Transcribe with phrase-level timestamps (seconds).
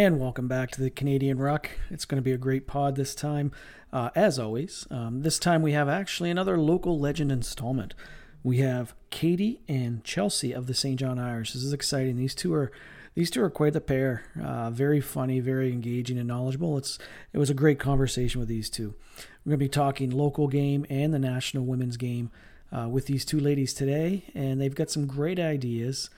[0.00, 1.68] And welcome back to the Canadian Ruck.
[1.90, 3.52] It's going to be a great pod this time,
[3.92, 4.86] uh, as always.
[4.90, 7.92] Um, this time we have actually another local legend installment.
[8.42, 10.98] We have Katie and Chelsea of the St.
[10.98, 11.52] John Irish.
[11.52, 12.16] This is exciting.
[12.16, 12.72] These two are
[13.14, 14.22] these two are quite the pair.
[14.42, 16.78] Uh, very funny, very engaging, and knowledgeable.
[16.78, 16.98] It's
[17.34, 18.94] it was a great conversation with these two.
[19.44, 22.30] We're going to be talking local game and the national women's game
[22.72, 26.08] uh, with these two ladies today, and they've got some great ideas.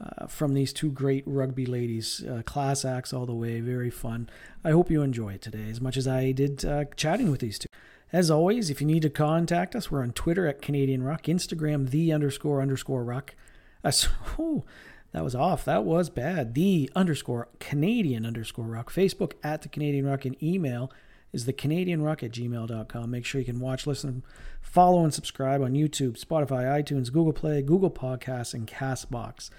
[0.00, 4.28] Uh, from these two great rugby ladies, uh, class acts all the way, very fun.
[4.62, 7.58] I hope you enjoy it today as much as I did uh, chatting with these
[7.58, 7.66] two.
[8.12, 11.90] As always, if you need to contact us, we're on Twitter at Canadian Ruck, Instagram
[11.90, 13.34] the underscore underscore Ruck.
[13.82, 14.64] Uh, so, oh,
[15.12, 15.64] that was off.
[15.64, 16.54] That was bad.
[16.54, 18.92] The underscore Canadian underscore ruck.
[18.92, 20.92] Facebook at the Canadian Ruck and email
[21.32, 23.10] is the Canadian Ruck at gmail.com.
[23.10, 24.22] Make sure you can watch, listen,
[24.60, 29.50] follow, and subscribe on YouTube, Spotify, iTunes, Google Play, Google Podcasts, and Castbox.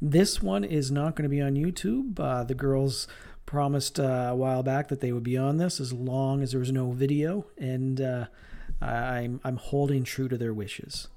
[0.00, 2.18] This one is not going to be on YouTube.
[2.18, 3.06] Uh, the girls
[3.44, 6.60] promised uh, a while back that they would be on this as long as there
[6.60, 8.26] was no video, and uh,
[8.80, 11.08] I'm I'm holding true to their wishes.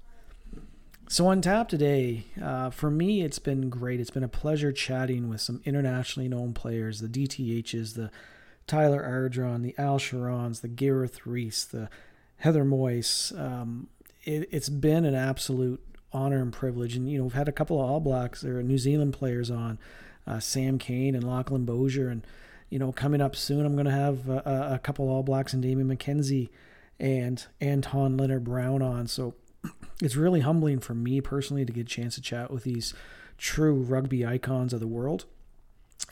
[1.07, 3.99] So on tap today, uh, for me, it's been great.
[3.99, 8.09] It's been a pleasure chatting with some internationally known players, the DTHs, the
[8.65, 11.89] Tyler Ardron, the Al Charrons, the Gareth Rees, the
[12.37, 13.37] Heather Moyse.
[13.39, 13.89] Um,
[14.23, 16.95] it, has been an absolute honor and privilege.
[16.95, 19.79] And, you know, we've had a couple of All Blacks or New Zealand players on,
[20.25, 22.11] uh, Sam Cane and Lachlan Boshier.
[22.11, 22.25] And,
[22.69, 25.61] you know, coming up soon, I'm going to have a, a couple All Blacks and
[25.61, 26.49] Damian McKenzie
[26.99, 29.07] and Anton Lienert-Brown on.
[29.07, 29.35] So
[30.01, 32.93] it's really humbling for me personally to get a chance to chat with these
[33.37, 35.25] true rugby icons of the world.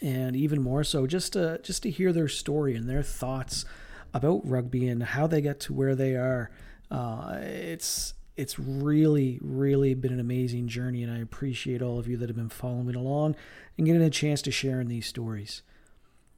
[0.02, 3.66] And even more so, just to just to hear their story and their thoughts
[4.14, 6.50] about rugby and how they get to where they are.
[6.90, 12.18] Uh, it's it's really, really been an amazing journey, and I appreciate all of you
[12.18, 13.36] that have been following along
[13.78, 15.62] and getting a chance to share in these stories.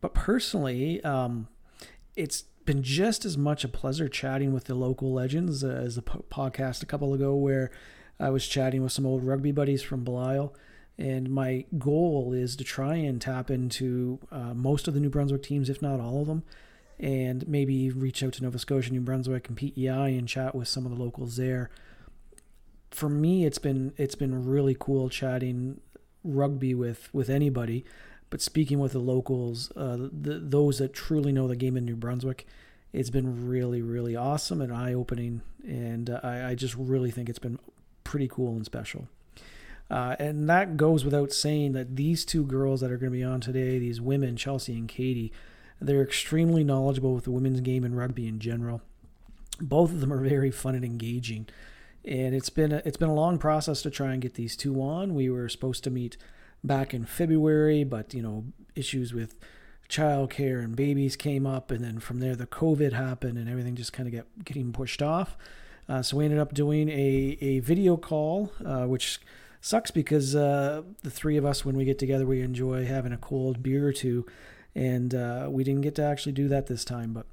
[0.02, 1.48] But personally, um,
[2.16, 6.82] it's been just as much a pleasure chatting with the local legends as the podcast
[6.84, 7.72] a couple ago, where
[8.20, 10.56] I was chatting with some old rugby buddies from Belial.
[10.98, 15.42] And my goal is to try and tap into uh, most of the New Brunswick
[15.42, 16.44] teams, if not all of them,
[17.00, 20.86] and maybe reach out to Nova Scotia, New Brunswick, and PEI and chat with some
[20.86, 21.70] of the locals there.
[22.92, 25.82] For me, it's been it's been really cool chatting
[26.24, 27.84] rugby with with anybody,
[28.30, 31.96] but speaking with the locals, uh, the, those that truly know the game in New
[31.96, 32.46] Brunswick,
[32.92, 37.30] it's been really really awesome and eye opening, and uh, I, I just really think
[37.30, 37.60] it's been
[38.04, 39.08] pretty cool and special.
[39.90, 43.24] Uh, and that goes without saying that these two girls that are going to be
[43.24, 45.32] on today, these women, Chelsea and Katie,
[45.86, 48.82] they're extremely knowledgeable with the women's game and rugby in general.
[49.60, 51.48] Both of them are very fun and engaging.
[52.06, 54.82] And it's been a, it's been a long process to try and get these two
[54.82, 55.16] on.
[55.16, 56.18] We were supposed to meet
[56.64, 58.46] back in February, but you know
[58.76, 59.36] issues with
[59.90, 63.94] childcare and babies came up, and then from there the COVID happened, and everything just
[63.94, 65.38] kind of get getting pushed off.
[65.88, 69.22] Uh, so we ended up doing a a video call, uh, which
[69.62, 73.18] sucks because uh, the three of us when we get together we enjoy having a
[73.18, 74.26] cold beer or two
[74.76, 77.14] and uh, we didn't get to actually do that this time.
[77.14, 77.26] But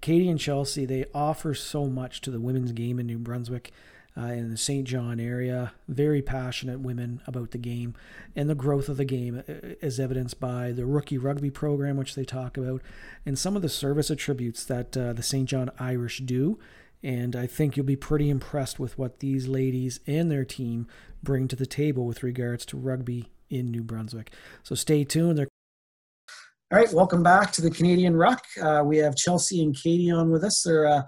[0.00, 3.72] Katie and Chelsea, they offer so much to the women's game in New Brunswick.
[4.18, 4.88] Uh, in the St.
[4.88, 7.94] John area, very passionate women about the game
[8.34, 9.42] and the growth of the game,
[9.82, 12.80] as uh, evidenced by the rookie rugby program, which they talk about,
[13.26, 15.46] and some of the service attributes that uh, the St.
[15.46, 16.58] John Irish do.
[17.02, 20.86] And I think you'll be pretty impressed with what these ladies and their team
[21.22, 24.32] bring to the table with regards to rugby in New Brunswick.
[24.62, 25.36] So stay tuned.
[25.36, 25.48] They're
[26.72, 28.44] all right, welcome back to the Canadian Ruck.
[28.60, 30.62] Uh, we have Chelsea and Katie on with us.
[30.62, 31.02] They're uh,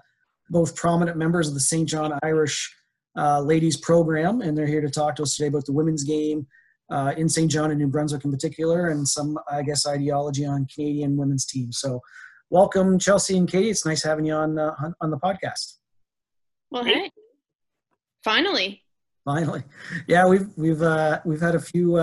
[0.50, 1.88] both prominent members of the St.
[1.88, 2.72] John Irish
[3.16, 6.46] uh, ladies program, and they're here to talk to us today about the women's game
[6.92, 7.50] uh, in St.
[7.50, 11.80] John and New Brunswick in particular, and some, I guess, ideology on Canadian women's teams.
[11.80, 12.02] So,
[12.50, 13.70] welcome, Chelsea and Katie.
[13.70, 15.78] It's nice having you on uh, on the podcast.
[16.70, 17.10] Well, hey,
[18.22, 18.84] finally.
[19.24, 19.64] Finally,
[20.06, 22.00] yeah, we've we've uh, we've had a few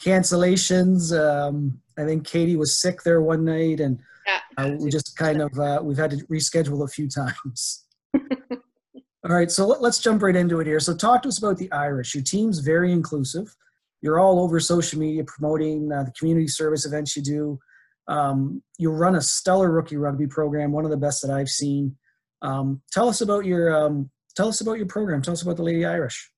[0.00, 1.12] cancellations.
[1.12, 4.40] Um, I think Katie was sick there one night, and yeah.
[4.56, 7.84] uh, we just kind of uh, we've had to reschedule a few times.
[8.14, 10.80] all right, so let, us jump right into it here.
[10.80, 12.14] So talk to us about the Irish.
[12.14, 13.54] Your team's very inclusive.
[14.00, 17.58] You're all over social media promoting uh, the community service events you do.
[18.06, 21.96] Um, you run a stellar rookie rugby program, one of the best that I've seen.
[22.42, 25.20] Um, tell us about your um, tell us about your program.
[25.20, 26.30] Tell us about the Lady Irish.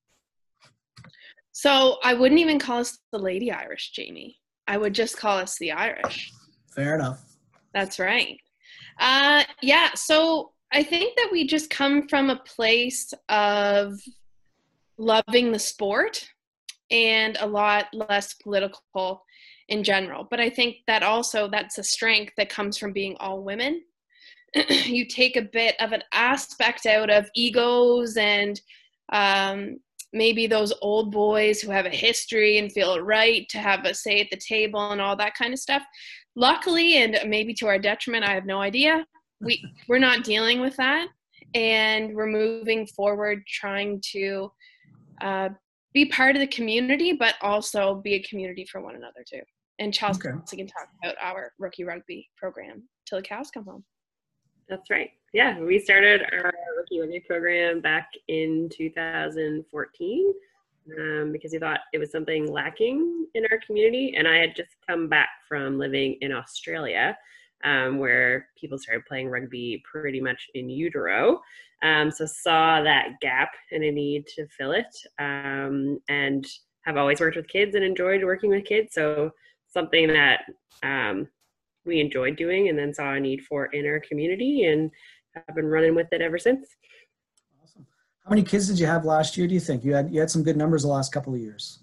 [1.53, 4.40] So I wouldn't even call us the Lady Irish, Jamie.
[4.71, 6.31] I would just call us the Irish.
[6.77, 7.25] Fair enough.
[7.75, 8.39] That's right.
[9.01, 13.99] Uh, yeah, so I think that we just come from a place of
[14.97, 16.25] loving the sport
[16.93, 19.25] and a lot less political
[19.71, 20.29] in general.
[20.31, 23.83] But I think that also that's a strength that comes from being all women.
[24.85, 28.61] you take a bit of an aspect out of egos and
[29.13, 29.81] um,
[30.13, 33.95] maybe those old boys who have a history and feel it right to have a
[33.95, 35.83] say at the table and all that kind of stuff.
[36.37, 39.07] Luckily, and maybe to our detriment, I have no idea.
[39.41, 41.09] We we're not dealing with that,
[41.55, 44.53] and we're moving forward, trying to
[45.21, 45.49] uh,
[45.93, 49.41] be part of the community, but also be a community for one another too.
[49.79, 50.57] And Chelsea okay.
[50.57, 53.85] can talk about our rookie rugby program till the cows come home.
[54.69, 55.11] That's right.
[55.33, 60.35] Yeah, we started our rookie rugby program back in 2014
[60.99, 64.15] um, because we thought it was something lacking in our community.
[64.17, 67.17] And I had just come back from living in Australia,
[67.63, 71.41] um, where people started playing rugby pretty much in utero.
[71.85, 76.45] Um, so saw that gap and a need to fill it, um, and
[76.83, 78.95] have always worked with kids and enjoyed working with kids.
[78.95, 79.31] So
[79.69, 80.41] something that
[80.83, 81.29] um,
[81.87, 84.91] we enjoyed doing, and then saw a need for in our community, and
[85.35, 86.69] have been running with it ever since.
[87.63, 87.87] Awesome.
[88.25, 89.47] How many kids did you have last year?
[89.47, 91.81] Do you think you had you had some good numbers the last couple of years?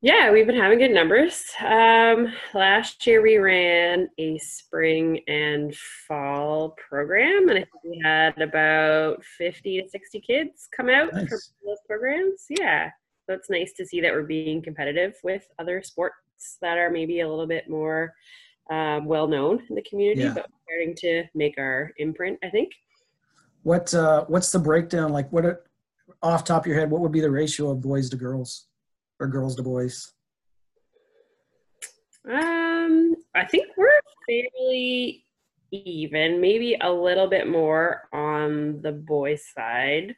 [0.00, 1.42] Yeah, we've been having good numbers.
[1.60, 5.74] Um, last year we ran a spring and
[6.06, 11.28] fall program, and I think we had about 50 to 60 kids come out nice.
[11.28, 12.44] for those programs.
[12.48, 12.90] Yeah,
[13.26, 16.14] so it's nice to see that we're being competitive with other sports
[16.62, 18.14] that are maybe a little bit more
[18.70, 20.34] um, well known in the community, yeah.
[20.34, 22.72] but starting to make our imprint, I think.
[23.62, 25.12] What uh, What's the breakdown?
[25.12, 25.64] Like, what, are,
[26.22, 28.68] off top of your head, what would be the ratio of boys to girls?
[29.20, 30.12] or girls to boys?
[32.30, 33.90] Um, I think we're
[34.28, 35.24] fairly
[35.70, 40.14] even, maybe a little bit more on the boy side.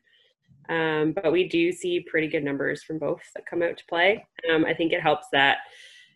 [0.69, 4.25] Um, but we do see pretty good numbers from both that come out to play.
[4.53, 5.59] Um, I think it helps that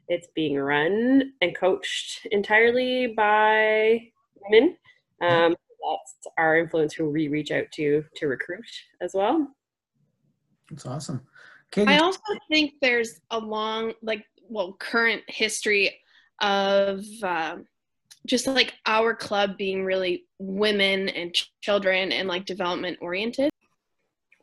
[0.09, 4.09] it's being run and coached entirely by
[4.49, 4.77] women.
[5.21, 8.65] Um, that's our influence who we reach out to to recruit
[9.01, 9.49] as well.
[10.71, 11.23] That's awesome.
[11.71, 11.93] Katie?
[11.93, 12.21] I also
[12.51, 15.99] think there's a long, like, well, current history
[16.41, 17.57] of uh,
[18.27, 23.51] just like our club being really women and ch- children and like development oriented.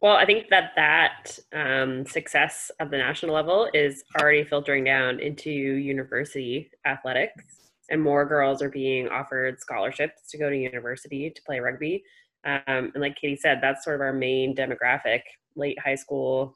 [0.02, 5.20] Well, I think that that um, success at the national level is already filtering down
[5.20, 7.44] into university athletics,
[7.90, 12.04] and more girls are being offered scholarships to go to university to play rugby.
[12.46, 15.22] Um, and like Katie said, that's sort of our main demographic:
[15.56, 16.56] late high school,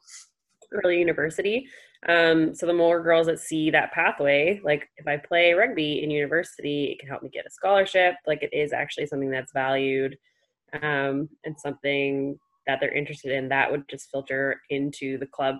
[0.72, 1.68] early university.
[2.08, 6.10] Um, so the more girls that see that pathway, like if I play rugby in
[6.10, 8.14] university, it can help me get a scholarship.
[8.26, 10.16] Like it is actually something that's valued
[10.82, 13.48] um, and something that they're interested in.
[13.48, 15.56] That would just filter into the club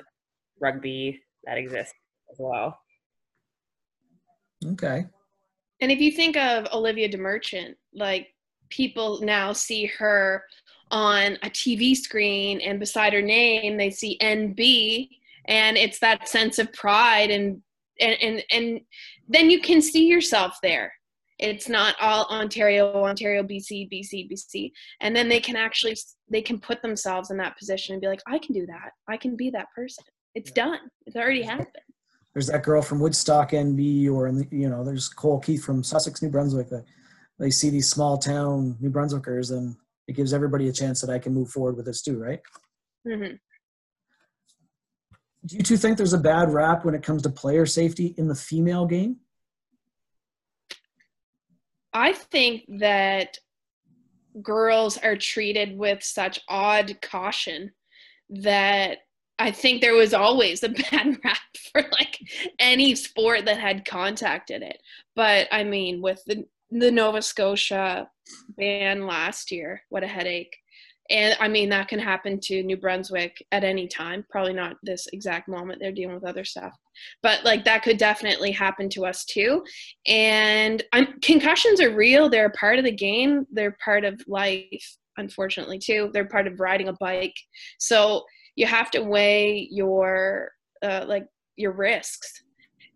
[0.60, 1.94] rugby that exists
[2.30, 2.78] as well.
[4.64, 5.06] Okay.
[5.80, 8.28] And if you think of Olivia De DeMerchant, like
[8.70, 10.42] people now see her
[10.90, 15.08] on a TV screen and beside her name they see NB
[15.46, 17.60] and it's that sense of pride and
[18.00, 18.80] and and, and
[19.28, 20.92] then you can see yourself there
[21.38, 25.94] it's not all ontario ontario bc bc bc and then they can actually
[26.30, 29.16] they can put themselves in that position and be like i can do that i
[29.16, 31.68] can be that person it's done it's already happened
[32.34, 35.82] there's that girl from woodstock nb or in the, you know there's cole keith from
[35.82, 36.68] sussex new brunswick
[37.38, 39.76] they see these small town new brunswickers and
[40.08, 42.40] it gives everybody a chance that I can move forward with this too, right?
[43.06, 43.36] Mm-hmm.
[45.46, 48.26] Do you two think there's a bad rap when it comes to player safety in
[48.26, 49.16] the female game?
[51.96, 53.38] I think that
[54.42, 57.72] girls are treated with such odd caution
[58.28, 58.98] that
[59.38, 61.38] I think there was always a bad rap
[61.72, 62.18] for like
[62.58, 64.82] any sport that had contacted it.
[65.14, 68.10] But I mean, with the the Nova Scotia
[68.56, 69.82] ban last year.
[69.88, 70.56] What a headache.
[71.10, 74.24] And I mean, that can happen to New Brunswick at any time.
[74.28, 75.80] Probably not this exact moment.
[75.80, 76.72] They're dealing with other stuff.
[77.22, 79.64] But like that could definitely happen to us too.
[80.06, 82.28] And I'm, concussions are real.
[82.28, 86.10] They're a part of the game, they're part of life, unfortunately, too.
[86.12, 87.36] They're part of riding a bike.
[87.78, 88.24] So
[88.56, 90.50] you have to weigh your,
[90.82, 92.42] uh, like, your risks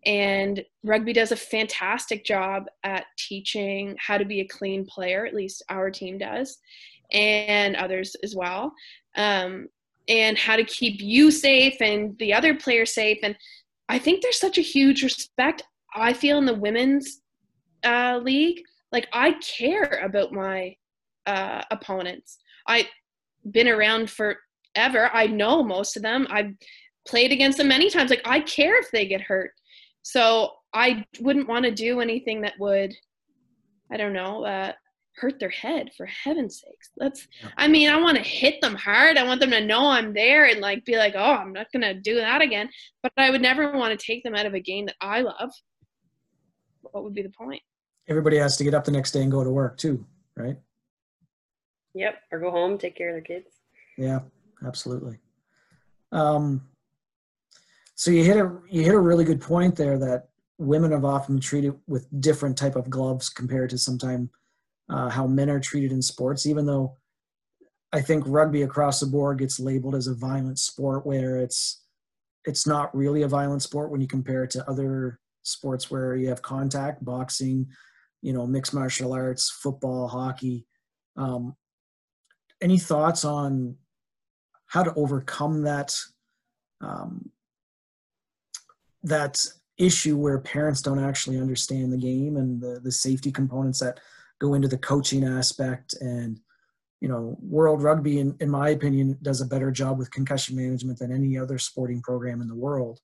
[0.05, 5.35] and rugby does a fantastic job at teaching how to be a clean player, at
[5.35, 6.57] least our team does,
[7.11, 8.73] and others as well.
[9.15, 9.67] Um,
[10.07, 13.19] and how to keep you safe and the other players safe.
[13.23, 13.35] And
[13.87, 15.63] I think there's such a huge respect
[15.93, 17.21] I feel in the women's
[17.83, 18.61] uh, league.
[18.91, 20.75] Like I care about my
[21.25, 22.39] uh, opponents.
[22.67, 22.87] I've
[23.51, 25.09] been around forever.
[25.13, 26.27] I know most of them.
[26.29, 26.53] I've
[27.07, 28.09] played against them many times.
[28.09, 29.51] Like I care if they get hurt.
[30.03, 32.93] So I wouldn't want to do anything that would,
[33.91, 34.73] I don't know, uh,
[35.21, 36.89] hurt their head for heaven's sakes.
[36.97, 39.17] Let's, I mean, I want to hit them hard.
[39.17, 41.83] I want them to know I'm there and like be like, oh, I'm not going
[41.83, 42.69] to do that again.
[43.03, 45.51] But I would never want to take them out of a game that I love.
[46.81, 47.61] What would be the point?
[48.09, 50.03] Everybody has to get up the next day and go to work too,
[50.35, 50.57] right?
[51.93, 52.15] Yep.
[52.31, 53.51] Or go home, take care of their kids.
[53.97, 54.19] Yeah,
[54.65, 55.19] absolutely.
[56.11, 56.63] Um,
[57.93, 61.39] so you hit a you hit a really good point there that women have often
[61.39, 64.29] treated with different type of gloves compared to sometime
[64.91, 66.45] uh, how men are treated in sports.
[66.45, 66.97] Even though
[67.93, 71.83] I think rugby across the board gets labeled as a violent sport, where it's
[72.45, 76.27] it's not really a violent sport when you compare it to other sports where you
[76.27, 77.67] have contact, boxing,
[78.21, 80.65] you know, mixed martial arts, football, hockey.
[81.15, 81.55] Um,
[82.61, 83.75] any thoughts on
[84.67, 85.95] how to overcome that
[86.81, 87.29] um,
[89.03, 89.45] that
[89.77, 93.99] issue where parents don't actually understand the game and the, the safety components that
[94.41, 96.39] go into the coaching aspect and
[96.99, 100.97] you know world rugby in, in my opinion does a better job with concussion management
[100.97, 102.99] than any other sporting program in the world.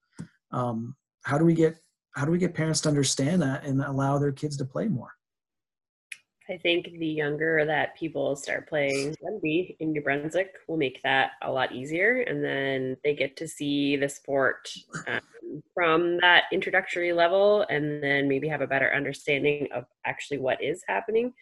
[0.52, 1.78] Um, how do we get
[2.16, 5.12] how do we get parents to understand that and allow their kids to play more
[6.50, 11.32] I think the younger that people start playing rugby in New Brunswick will make that
[11.42, 12.22] a lot easier.
[12.22, 14.70] And then they get to see the sport
[15.08, 20.64] um, from that introductory level and then maybe have a better understanding of actually what
[20.64, 21.34] is happening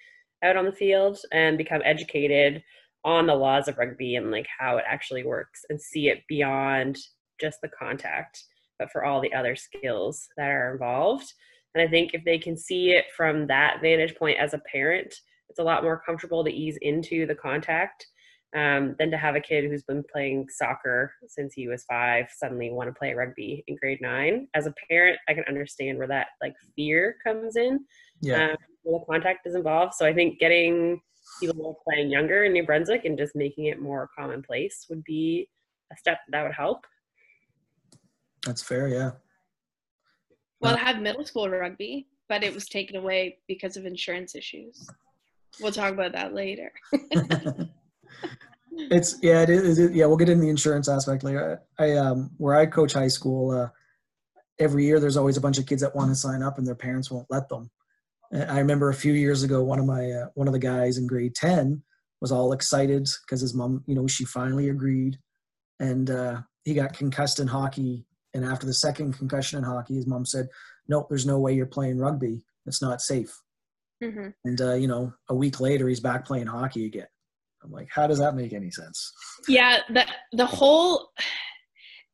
[0.44, 2.64] out on the field and become educated
[3.04, 6.98] on the laws of rugby and like how it actually works and see it beyond
[7.40, 8.44] just the contact,
[8.80, 11.32] but for all the other skills that are involved.
[11.76, 15.14] And I think if they can see it from that vantage point as a parent,
[15.50, 18.08] it's a lot more comfortable to ease into the contact
[18.56, 22.72] um, than to have a kid who's been playing soccer since he was five suddenly
[22.72, 24.48] want to play rugby in grade nine.
[24.56, 27.82] As a parent, I can understand where that like fear comes in.
[28.22, 28.52] Yeah.
[28.52, 29.94] Um, the contact is involved.
[29.96, 31.02] So I think getting
[31.42, 35.50] people playing younger in New Brunswick and just making it more commonplace would be
[35.92, 36.86] a step that would help.
[38.46, 39.12] That's fair, yeah.
[40.62, 44.90] Well, I had middle school rugby, but it was taken away because of insurance issues.
[45.60, 46.72] We'll talk about that later.
[48.72, 49.80] it's yeah, it is.
[49.80, 51.62] It, yeah, we'll get into the insurance aspect later.
[51.80, 53.70] I um, where I coach high school, uh,
[54.60, 56.76] every year there's always a bunch of kids that want to sign up and their
[56.76, 57.70] parents won't let them.
[58.34, 61.08] I remember a few years ago, one of my uh, one of the guys in
[61.08, 61.84] grade ten
[62.22, 65.20] was all excited because his mom, you know, she finally agreed,
[65.80, 70.06] and uh, he got concussed in hockey and after the second concussion in hockey, his
[70.06, 70.48] mom said,
[70.88, 72.44] "Nope, there's no way you're playing rugby.
[72.66, 73.36] It's not safe."
[74.04, 74.28] Mm-hmm.
[74.44, 77.08] And uh, you know, a week later, he's back playing hockey again.
[77.64, 79.12] I'm like, how does that make any sense?
[79.48, 81.12] Yeah, the the whole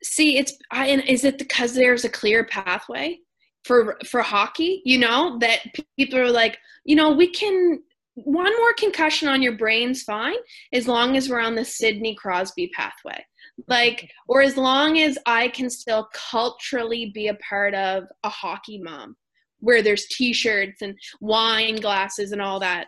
[0.03, 3.19] see, it's I and is it because there's a clear pathway
[3.65, 4.81] for for hockey?
[4.85, 5.59] You know that
[5.97, 7.81] people are like, you know, we can
[8.15, 10.35] one more concussion on your brain's fine
[10.73, 13.25] as long as we're on the Sidney Crosby pathway
[13.67, 18.79] like or as long as i can still culturally be a part of a hockey
[18.79, 19.15] mom
[19.60, 22.88] where there's t-shirts and wine glasses and all that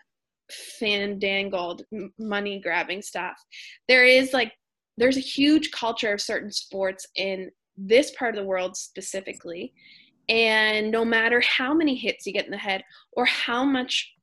[0.79, 1.83] fandangled
[2.17, 3.37] money grabbing stuff
[3.87, 4.53] there is like
[4.97, 9.73] there's a huge culture of certain sports in this part of the world specifically.
[10.29, 14.13] And no matter how many hits you get in the head or how much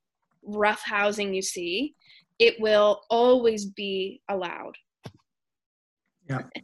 [0.43, 1.93] rough housing you see
[2.39, 4.73] it will always be allowed
[6.31, 6.61] yeah.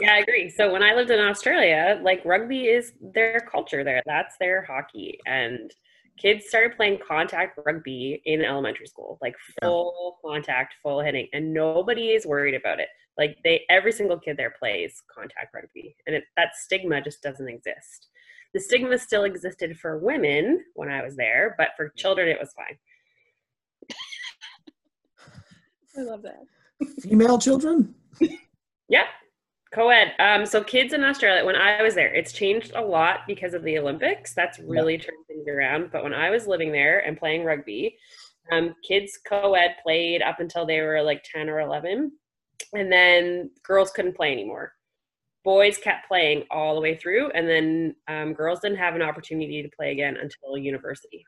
[0.00, 0.48] Yeah, I agree.
[0.48, 4.02] So when I lived in Australia, like rugby is their culture there.
[4.06, 5.18] That's their hockey.
[5.26, 5.70] And
[6.18, 10.30] kids started playing contact rugby in elementary school, like full yeah.
[10.30, 12.88] contact, full hitting, and nobody is worried about it.
[13.18, 15.94] Like they every single kid there plays contact rugby.
[16.06, 18.08] And it, that stigma just doesn't exist.
[18.54, 22.54] The stigma still existed for women when I was there, but for children it was
[22.54, 22.78] fine.
[25.98, 26.44] I love that.
[27.02, 27.94] Female children?
[28.88, 29.06] Yep.
[29.72, 30.12] Co-ed.
[30.18, 33.62] Um, so kids in Australia, when I was there, it's changed a lot because of
[33.62, 34.34] the Olympics.
[34.34, 35.04] That's really yeah.
[35.04, 35.90] turned things around.
[35.90, 37.96] But when I was living there and playing rugby,
[38.50, 42.12] um, kids co-ed played up until they were like 10 or 11.
[42.74, 44.72] And then girls couldn't play anymore.
[45.42, 47.30] Boys kept playing all the way through.
[47.30, 51.24] And then um, girls didn't have an opportunity to play again until university.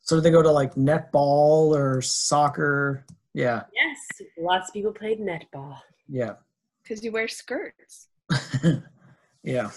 [0.00, 3.04] So did they go to like netball or soccer?
[3.34, 3.64] Yeah.
[3.74, 4.28] Yes.
[4.38, 5.76] Lots of people played netball.
[6.08, 6.32] Yeah
[6.88, 8.08] because you wear skirts.
[9.42, 9.70] yeah.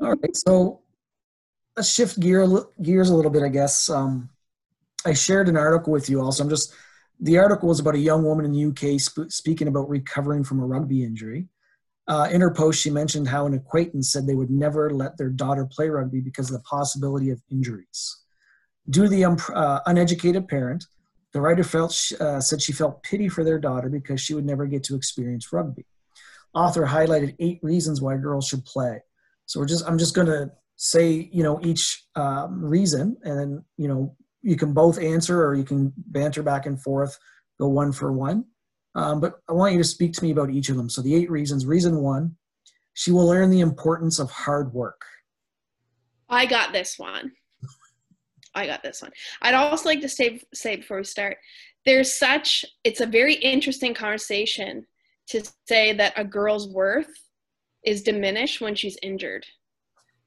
[0.00, 0.36] All right.
[0.36, 0.80] So
[1.76, 2.46] let's shift gear
[2.80, 3.90] gears a little bit, I guess.
[3.90, 4.30] Um,
[5.04, 6.44] I shared an article with you also.
[6.44, 6.74] I'm just
[7.20, 10.60] the article was about a young woman in the UK sp- speaking about recovering from
[10.60, 11.48] a rugby injury.
[12.06, 15.28] uh, in her post, she mentioned how an acquaintance said they would never let their
[15.28, 18.16] daughter play rugby because of the possibility of injuries.
[18.88, 20.86] Due to the um, uh, uneducated parent,
[21.38, 24.66] the writer felt uh, said she felt pity for their daughter because she would never
[24.66, 25.86] get to experience rugby.
[26.52, 29.00] Author highlighted eight reasons why girls should play.
[29.46, 33.86] So we're just I'm just going to say you know each um, reason, and you
[33.86, 37.16] know you can both answer or you can banter back and forth,
[37.60, 38.44] go one for one.
[38.96, 40.90] Um, but I want you to speak to me about each of them.
[40.90, 41.66] So the eight reasons.
[41.66, 42.34] Reason one,
[42.94, 45.02] she will learn the importance of hard work.
[46.28, 47.30] I got this one.
[48.58, 49.12] I got this one.
[49.42, 51.38] I'd also like to say say before we start,
[51.86, 54.86] there's such it's a very interesting conversation
[55.28, 57.12] to say that a girl's worth
[57.84, 59.46] is diminished when she's injured.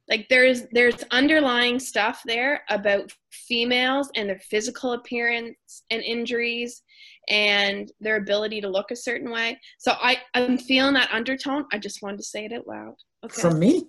[0.09, 6.83] Like there's there's underlying stuff there about females and their physical appearance and injuries
[7.29, 9.59] and their ability to look a certain way.
[9.77, 11.65] So I I'm feeling that undertone.
[11.73, 12.95] I just wanted to say it out loud.
[13.25, 13.41] Okay.
[13.41, 13.87] From me?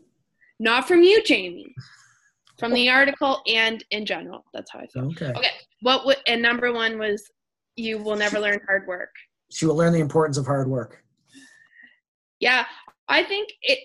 [0.59, 1.75] Not from you, Jamie
[2.59, 4.45] from the article and in general.
[4.53, 5.07] That's how I feel.
[5.07, 5.33] Okay.
[5.37, 5.51] Okay.
[5.81, 7.31] What would and number one was
[7.77, 9.11] you will never learn hard work.
[9.51, 11.03] She will learn the importance of hard work.
[12.41, 12.65] Yeah,
[13.09, 13.79] I think it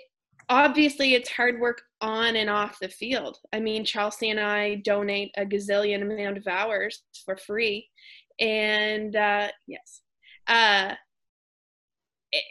[0.50, 3.38] obviously it's hard work on and off the field.
[3.54, 7.88] I mean, Chelsea and I donate a gazillion amount of hours for free,
[8.40, 10.02] and uh, yes,
[10.48, 10.94] uh,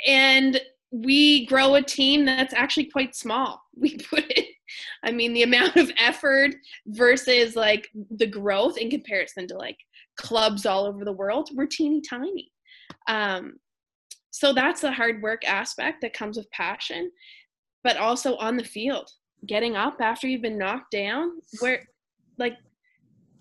[0.07, 3.63] and we grow a team that's actually quite small.
[3.79, 4.46] We put it
[5.05, 6.55] I mean, the amount of effort
[6.87, 9.79] versus like the growth in comparison to like
[10.17, 12.51] clubs all over the world, we're teeny tiny.
[13.09, 13.55] Um,
[14.31, 17.11] so that's the hard work aspect that comes with passion,
[17.83, 19.11] but also on the field,
[19.47, 21.83] getting up after you've been knocked down, where
[22.39, 22.57] like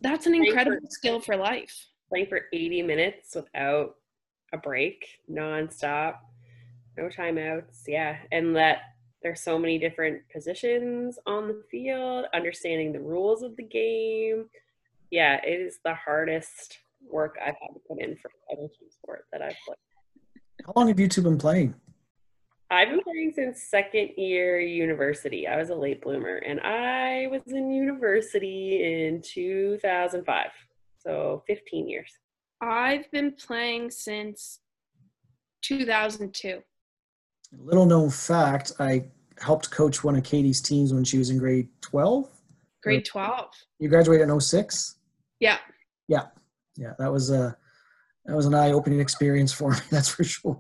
[0.02, 1.74] that's an incredible for, skill for life.
[2.10, 3.96] Playing for 80 minutes without
[4.54, 6.16] a break, nonstop,
[6.98, 7.84] no timeouts.
[7.88, 8.18] Yeah.
[8.32, 8.80] And that
[9.26, 14.46] there's so many different positions on the field, understanding the rules of the game.
[15.10, 16.78] Yeah, it is the hardest
[17.10, 19.78] work I've had to put in for any team sport that I've played.
[20.64, 21.74] How long have you two been playing?
[22.70, 25.48] I've been playing since second year university.
[25.48, 30.52] I was a late bloomer and I was in university in 2005.
[31.00, 32.12] So 15 years.
[32.62, 34.60] I've been playing since
[35.64, 36.62] 2002.
[37.58, 39.06] Little known fact, I
[39.40, 42.30] helped coach one of Katie's teams when she was in grade 12.
[42.84, 43.48] Grade 12.
[43.80, 44.96] You graduated in 06?
[45.40, 45.58] Yeah.
[46.08, 46.28] Yeah.
[46.78, 46.94] Yeah.
[47.00, 47.58] That was a
[48.26, 50.58] that was an eye-opening experience for me, that's for sure.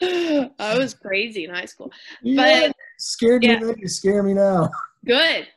[0.02, 1.92] I was crazy in high school.
[2.22, 3.58] Yeah, but scared yeah.
[3.58, 4.70] me then, you scare me now.
[5.04, 5.48] Good.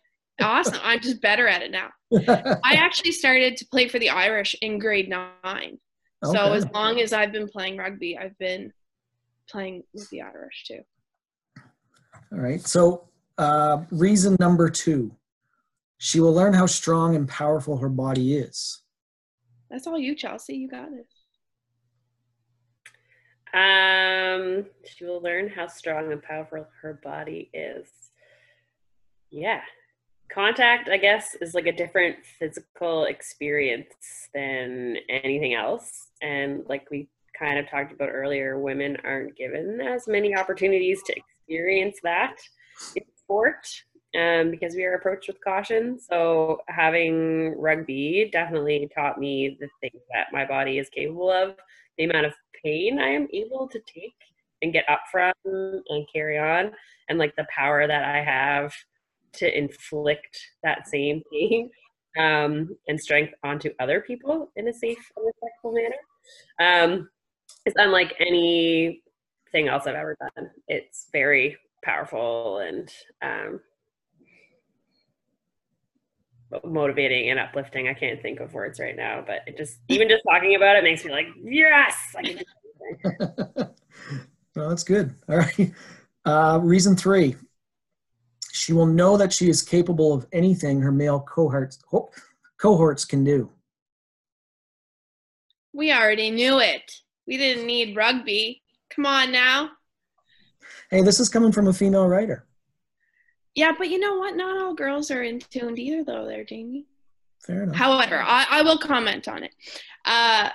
[0.41, 0.79] Awesome.
[0.83, 1.89] I'm just better at it now.
[2.63, 5.77] I actually started to play for the Irish in grade nine.
[6.23, 6.37] Okay.
[6.37, 8.73] So as long as I've been playing rugby, I've been
[9.49, 10.79] playing with the Irish too.
[12.31, 12.61] All right.
[12.61, 15.15] So, uh, reason number two
[15.99, 18.81] she will learn how strong and powerful her body is.
[19.69, 20.55] That's all you, Chelsea.
[20.55, 21.07] You got it.
[23.53, 27.89] Um, she will learn how strong and powerful her body is.
[29.29, 29.61] Yeah.
[30.31, 36.07] Contact, I guess, is like a different physical experience than anything else.
[36.21, 41.15] And like we kind of talked about earlier, women aren't given as many opportunities to
[41.49, 42.35] experience that
[42.95, 43.67] in sport
[44.17, 45.99] um, because we are approached with caution.
[45.99, 51.55] So having rugby definitely taught me the things that my body is capable of,
[51.97, 52.33] the amount of
[52.63, 54.15] pain I am able to take
[54.61, 56.71] and get up from and carry on,
[57.07, 58.73] and like the power that I have
[59.33, 61.69] to inflict that same pain
[62.17, 65.95] um, and strength onto other people in a safe and respectful manner.
[66.59, 67.09] Um,
[67.65, 68.15] it's unlike
[69.53, 70.49] anything else I've ever done.
[70.67, 73.59] It's very powerful and um,
[76.63, 77.87] motivating and uplifting.
[77.87, 80.83] I can't think of words right now, but it just even just talking about it
[80.83, 82.43] makes me like, yes, I can do
[84.55, 85.13] well, that's good.
[85.27, 85.73] All right.
[86.25, 87.35] Uh, reason three.
[88.51, 91.79] She will know that she is capable of anything her male cohorts
[92.57, 93.51] cohorts can do.
[95.71, 96.91] We already knew it.
[97.27, 98.63] We didn't need rugby.
[98.99, 99.69] Come on now.
[100.91, 102.45] Hey, this is coming from a female writer.
[103.55, 104.35] Yeah, but you know what?
[104.35, 106.25] Not all girls are in tuned either, though.
[106.25, 106.85] There, Jamie.
[107.45, 107.77] Fair enough.
[107.77, 109.55] However, I, I will comment on it.
[110.03, 110.49] Uh,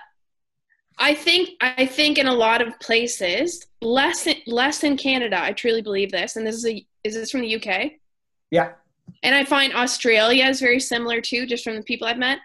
[0.99, 5.43] I think I think in a lot of places, less in, less in Canada.
[5.43, 7.93] I truly believe this, and this is a is this from the UK?
[8.51, 8.73] Yeah.
[9.23, 12.41] And I find Australia is very similar too, just from the people I've met.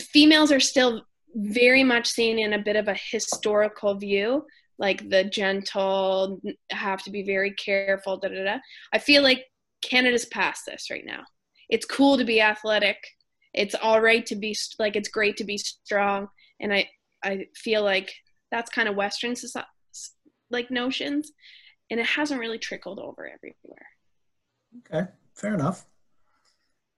[0.00, 1.02] Females are still
[1.36, 4.44] very much seen in a bit of a historical view
[4.80, 6.40] like the gentle
[6.70, 8.58] have to be very careful da da da
[8.92, 9.44] i feel like
[9.82, 11.22] canada's past this right now
[11.68, 12.96] it's cool to be athletic
[13.54, 16.26] it's all right to be like it's great to be strong
[16.58, 16.88] and i
[17.22, 18.12] i feel like
[18.50, 19.68] that's kind of western society
[20.50, 21.30] like notions
[21.90, 23.86] and it hasn't really trickled over everywhere
[24.78, 25.86] Okay, fair enough.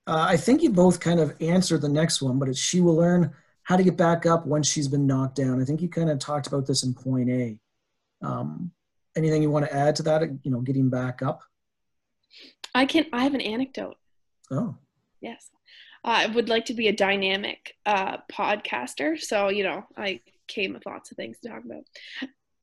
[0.07, 2.97] Uh, I think you both kind of answered the next one, but it's she will
[2.97, 5.61] learn how to get back up once she's been knocked down.
[5.61, 7.59] I think you kind of talked about this in point A.
[8.23, 8.71] Um,
[9.17, 10.23] anything you want to add to that?
[10.43, 11.43] You know, getting back up.
[12.75, 13.97] i can i have an anecdote
[14.51, 14.77] Oh,
[15.21, 15.49] Yes.
[16.05, 19.19] I would like to be a dynamic uh, podcaster.
[19.19, 21.85] So, you know, I came with lots of things to talk about.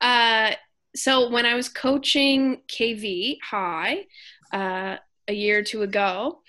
[0.01, 0.55] Uh,
[0.95, 4.05] so, when I was coaching KV High
[4.53, 4.97] uh,
[5.29, 6.41] a year or two ago,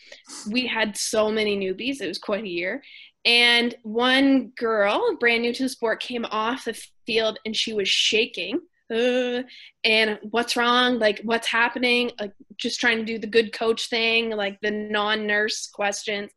[0.51, 2.01] we had so many newbies.
[2.01, 2.83] It was quite a year.
[3.25, 7.89] And one girl, brand new to the sport, came off the field and she was
[7.89, 8.61] shaking.
[8.91, 9.43] Uh,
[9.85, 10.99] and what's wrong?
[10.99, 12.11] Like, what's happening?
[12.19, 16.31] Like, just trying to do the good coach thing, like the non nurse questions.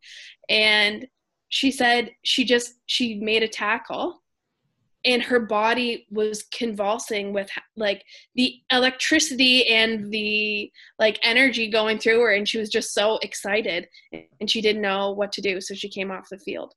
[0.49, 1.07] And
[1.49, 4.23] she said she just, she made a tackle
[5.05, 8.03] and her body was convulsing with like
[8.35, 13.87] the electricity and the like energy going through her and she was just so excited
[14.11, 16.73] and she didn't know what to do so she came off the field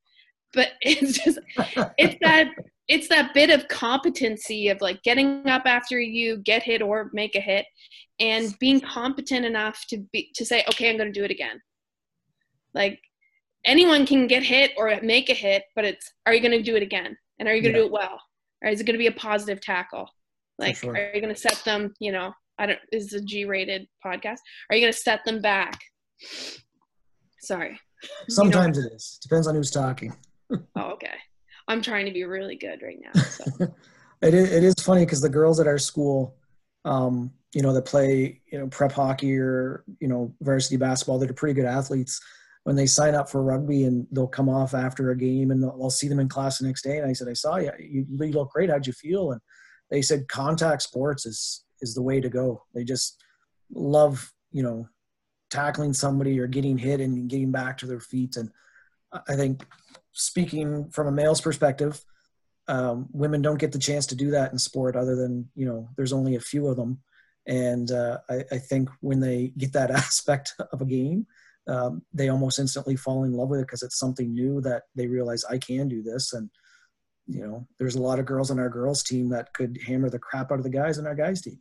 [0.53, 1.39] but it's just
[1.99, 2.49] it's that
[2.89, 7.35] it's that bit of competency of like getting up after you get hit or make
[7.35, 7.67] a hit
[8.21, 11.61] and being competent enough to be to say okay i'm going to do it again
[12.75, 13.01] like
[13.65, 16.77] anyone can get hit or make a hit but it's are you going to do
[16.77, 17.85] it again and are you going to Yeah.
[17.85, 18.21] do it well
[18.63, 20.09] or is it going to be a positive tackle
[20.59, 20.95] like sure.
[20.95, 24.39] are you going to set them you know i don't this is a g-rated podcast
[24.71, 25.81] are you going to set them back
[27.41, 27.79] sorry
[28.29, 29.19] sometimes it is.
[29.23, 30.15] Depends on who's talking.
[30.77, 31.15] oh okay
[31.69, 33.45] i'm trying to be really good right now so.
[34.23, 36.37] It is, it is funny because the girls at our school,
[36.85, 41.33] um, you know, that play, you know, prep hockey or, you know, varsity basketball, they're
[41.33, 42.21] pretty good athletes.
[42.65, 45.91] When they sign up for rugby and they'll come off after a game and I'll
[45.91, 46.99] see them in class the next day.
[46.99, 48.71] And I said, I saw you, you, you look great.
[48.71, 49.31] How'd you feel?
[49.33, 49.41] And
[49.91, 52.65] they said contact sports is, is the way to go.
[52.75, 53.23] They just
[53.71, 54.89] love, you know,
[55.51, 58.37] tackling somebody or getting hit and getting back to their feet.
[58.37, 58.51] And
[59.13, 59.65] I think
[60.13, 62.05] speaking from a male's perspective,
[62.69, 65.89] um, women don't get the chance to do that in sport other than you know
[65.97, 67.01] there's only a few of them.
[67.47, 71.27] And uh, I, I think when they get that aspect of a game
[71.69, 75.07] um, they almost instantly fall in love with it because it's something new that they
[75.07, 76.33] realize i can do this.
[76.33, 76.51] And
[77.27, 80.19] you know there's a lot of girls on our girls team that could hammer the
[80.19, 81.61] crap out of the guys on our guys team.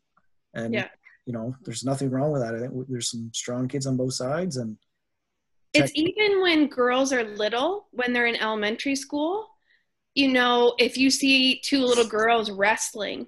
[0.53, 0.89] And Yeah.
[1.25, 2.55] you know there's nothing wrong with that.
[2.55, 4.77] I think there's some strong kids on both sides and
[5.75, 9.47] it's even when girls are little when they're in elementary school
[10.13, 13.27] you know if you see two little girls wrestling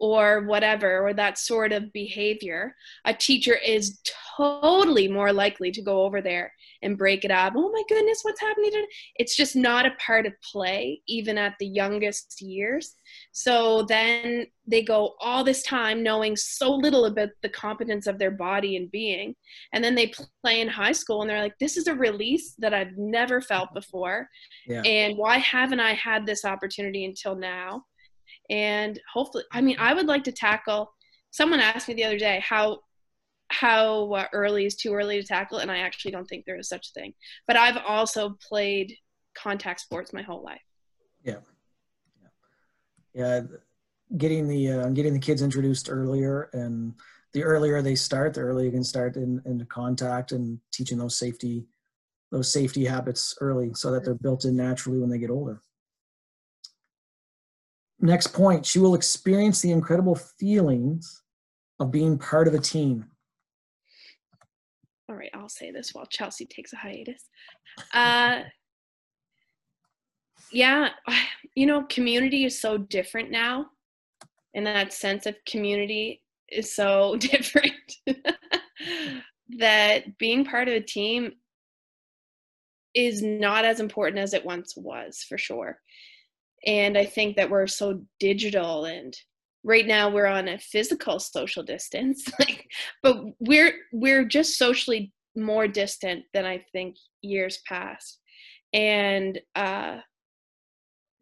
[0.00, 2.74] or whatever or that sort of behavior
[3.04, 4.00] a teacher is
[4.36, 7.54] totally more likely to go over there and break it up.
[7.56, 11.66] Oh my goodness what's happening it's just not a part of play even at the
[11.66, 12.96] youngest years.
[13.32, 18.30] So then they go all this time knowing so little about the competence of their
[18.30, 19.34] body and being.
[19.72, 22.74] And then they play in high school and they're like this is a release that
[22.74, 24.28] i've never felt before.
[24.66, 24.82] Yeah.
[24.82, 27.84] and why haven't i had this opportunity until now?
[28.50, 30.92] And hopefully i mean i would like to tackle
[31.30, 32.78] someone asked me the other day how
[33.52, 36.88] how early is too early to tackle and i actually don't think there is such
[36.88, 37.12] a thing.
[37.46, 38.94] But i've also played
[39.34, 40.60] contact sports my whole life.
[41.24, 41.38] Yeah.
[43.14, 43.42] Yeah,
[44.16, 46.94] getting the uh, getting the kids introduced earlier and
[47.34, 51.18] the earlier they start the earlier you can start in, into contact and teaching those
[51.18, 51.66] safety
[52.30, 55.60] those safety habits early so that they're built in naturally when they get older.
[58.00, 61.22] Next point she will experience the incredible feelings
[61.78, 63.11] of being part of a team
[65.08, 67.28] all right i'll say this while chelsea takes a hiatus.
[67.92, 68.42] Uh
[70.52, 70.90] yeah
[71.54, 73.66] you know community is so different now.
[74.54, 77.72] And that sense of community is so different
[79.58, 81.32] that being part of a team
[82.94, 85.78] is not as important as it once was for sure.
[86.66, 89.16] And i think that we're so digital and
[89.64, 92.66] right now we're on a physical social distance like
[93.02, 98.18] but we're we're just socially more distant than i think years past.
[98.72, 99.98] And uh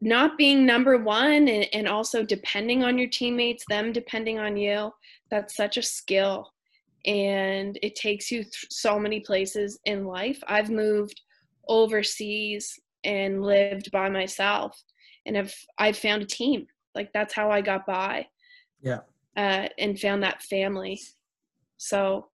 [0.03, 4.91] not being number one and, and also depending on your teammates them depending on you
[5.31, 6.51] that's such a skill.
[7.07, 10.43] And it takes you th- so many places in life.
[10.49, 11.21] I've moved
[11.69, 14.79] overseas and lived by myself
[15.27, 18.27] and have i've found a team like that's how i got by
[18.83, 19.01] Yeah.
[19.37, 21.01] Uh, and found that family.
[21.77, 22.29] So,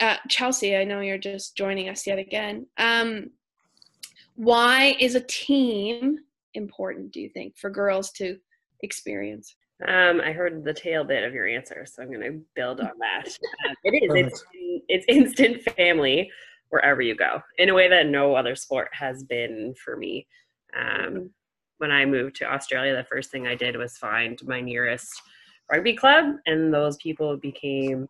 [0.00, 2.66] uh, Chelsea, I know you're just joining us yet again.
[2.78, 3.30] Um,
[4.34, 6.18] why is a team
[6.54, 8.36] important, do you think, for girls to
[8.82, 9.54] experience?
[9.86, 12.92] Um, I heard the tail bit of your answer, so I'm going to build on
[13.00, 13.28] that.
[13.68, 14.10] Um, it is.
[14.14, 14.44] It's,
[14.88, 16.30] it's instant family
[16.70, 20.26] wherever you go in a way that no other sport has been for me.
[20.78, 21.30] Um,
[21.84, 25.20] when I moved to Australia, the first thing I did was find my nearest
[25.70, 28.08] rugby club, and those people became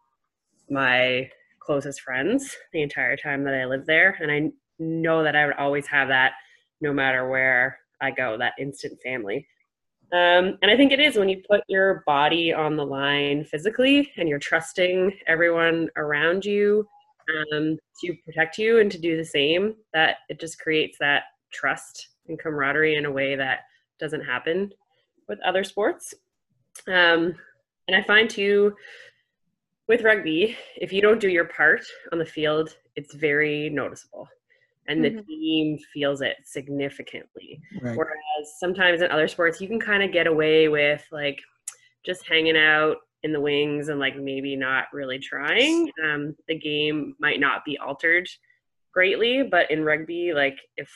[0.70, 4.16] my closest friends the entire time that I lived there.
[4.20, 6.34] And I know that I would always have that
[6.80, 9.44] no matter where I go, that instant family.
[10.12, 14.12] Um, and I think it is when you put your body on the line physically
[14.16, 16.86] and you're trusting everyone around you
[17.52, 22.10] um, to protect you and to do the same, that it just creates that trust
[22.28, 23.60] and camaraderie in a way that
[23.98, 24.72] doesn't happen
[25.28, 26.14] with other sports.
[26.86, 27.34] Um,
[27.86, 28.74] and I find too,
[29.88, 31.82] with rugby, if you don't do your part
[32.12, 34.28] on the field, it's very noticeable
[34.86, 35.16] and mm-hmm.
[35.16, 37.60] the team feels it significantly.
[37.80, 37.96] Right.
[37.96, 41.40] Whereas sometimes in other sports, you can kind of get away with like
[42.04, 45.90] just hanging out in the wings and like maybe not really trying.
[46.04, 48.28] Um, the game might not be altered
[48.92, 50.90] greatly, but in rugby, like if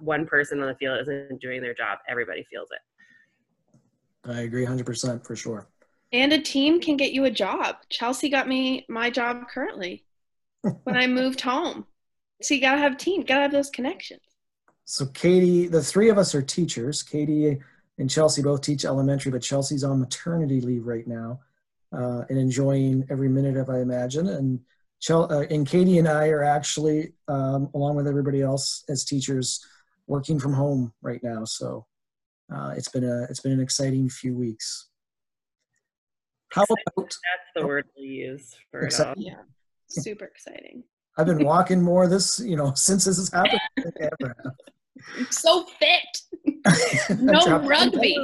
[0.00, 4.30] one person on the field isn't doing their job, everybody feels it.
[4.30, 5.68] I agree 100% for sure.
[6.12, 7.76] And a team can get you a job.
[7.88, 10.04] Chelsea got me my job currently
[10.62, 11.86] when I moved home.
[12.42, 14.20] So you gotta have a team, gotta have those connections.
[14.84, 17.02] So Katie, the three of us are teachers.
[17.02, 17.58] Katie
[17.98, 21.40] and Chelsea both teach elementary, but Chelsea's on maternity leave right now
[21.92, 24.28] uh, and enjoying every minute of, I imagine.
[24.28, 24.60] And
[25.00, 29.64] Chel- uh, and Katie and I are actually, um, along with everybody else as teachers,
[30.06, 31.44] working from home right now.
[31.44, 31.86] So
[32.54, 34.88] uh, it's been a it's been an exciting few weeks.
[36.52, 37.18] How about that's
[37.54, 39.22] the oh, word we use for exciting.
[39.22, 39.38] it all.
[39.38, 39.42] Yeah,
[39.88, 40.84] super exciting.
[41.18, 43.60] I've been walking more this, you know, since this has happened.
[45.18, 47.18] I'm so fit.
[47.20, 48.18] no rugby.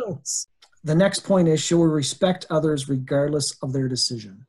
[0.84, 4.46] The next point is she will respect others regardless of their decision.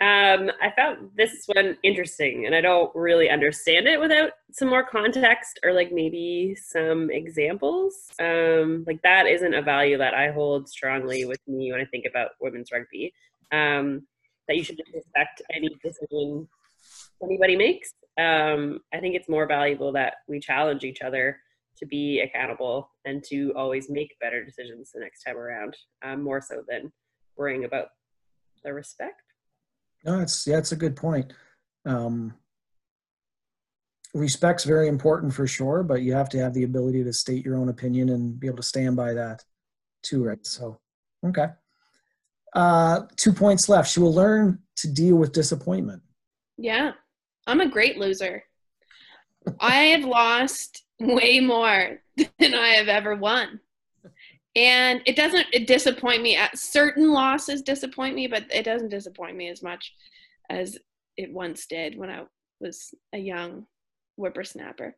[0.00, 4.84] Um, I found this one interesting, and I don't really understand it without some more
[4.84, 7.94] context or like maybe some examples.
[8.20, 12.04] Um, like that isn't a value that I hold strongly with me when I think
[12.08, 13.12] about women's rugby.
[13.50, 14.06] Um,
[14.46, 16.48] that you should respect any decision
[17.22, 17.92] anybody makes.
[18.18, 21.38] Um, I think it's more valuable that we challenge each other
[21.78, 26.40] to be accountable and to always make better decisions the next time around, um, more
[26.40, 26.92] so than
[27.36, 27.88] worrying about
[28.64, 29.22] the respect.
[30.04, 31.32] No, it's yeah, it's a good point.
[31.84, 32.34] Um,
[34.14, 37.56] respect's very important for sure, but you have to have the ability to state your
[37.56, 39.44] own opinion and be able to stand by that
[40.02, 40.44] too, right?
[40.46, 40.78] So,
[41.26, 41.46] okay.
[42.54, 43.90] Uh, two points left.
[43.90, 46.02] She will learn to deal with disappointment.
[46.56, 46.92] Yeah.
[47.46, 48.44] I'm a great loser.
[49.60, 53.60] I have lost way more than I have ever won.
[54.58, 59.36] And it doesn't it disappoint me at certain losses disappoint me, but it doesn't disappoint
[59.36, 59.94] me as much
[60.50, 60.76] as
[61.16, 62.24] it once did when I
[62.60, 63.66] was a young
[64.16, 64.96] whippersnapper.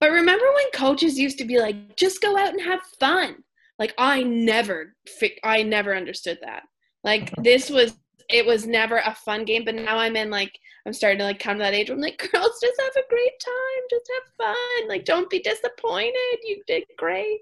[0.00, 3.36] But remember when coaches used to be like, just go out and have fun?
[3.78, 4.94] Like I never
[5.42, 6.64] I never understood that.
[7.04, 7.96] Like this was
[8.28, 10.52] it was never a fun game, but now I'm in like
[10.84, 13.08] I'm starting to like come to that age where I'm like, girls, just have a
[13.08, 14.88] great time, just have fun.
[14.88, 16.38] Like, don't be disappointed.
[16.44, 17.40] You did great.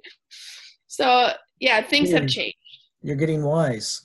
[0.94, 2.56] So yeah, things have changed.
[3.02, 4.02] You're getting wise.